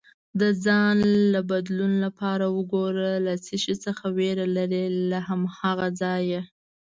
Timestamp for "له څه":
3.25-3.55